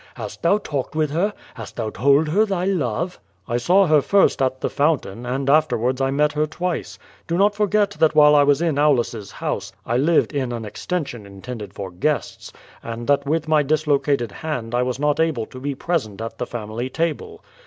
Hast 0.15 0.41
thou 0.41 0.57
talked 0.57 0.95
with 0.95 1.11
her? 1.11 1.31
Hast 1.53 1.75
thou 1.75 1.91
told 1.91 2.29
her 2.29 2.43
thy 2.43 2.65
love?" 2.65 3.19
"I 3.47 3.57
saw 3.57 3.85
her 3.85 4.01
first 4.01 4.41
at 4.41 4.59
the 4.59 4.67
fountain, 4.67 5.27
and 5.27 5.47
afterwards 5.47 6.01
I 6.01 6.09
met 6.09 6.31
her 6.33 6.47
twice. 6.47 6.97
Do 7.27 7.37
not 7.37 7.53
forget 7.53 7.91
that 7.99 8.15
while 8.15 8.33
I 8.33 8.41
was 8.41 8.63
in 8.63 8.79
Aulus's 8.79 9.33
house, 9.33 9.71
I 9.85 9.97
lived 9.97 10.33
in 10.33 10.51
an 10.53 10.65
extension 10.65 11.27
intended 11.27 11.75
for 11.75 11.91
guests— 11.91 12.51
and 12.83 13.05
that 13.05 13.27
with 13.27 13.47
my 13.47 13.61
dislocated 13.61 14.31
hand 14.31 14.73
I 14.73 14.81
was 14.81 14.97
not 14.99 15.19
able 15.19 15.45
to 15.45 15.59
be 15.59 15.75
present 15.75 16.19
at 16.19 16.39
the 16.39 16.47
family 16.47 16.89
table. 16.89 17.43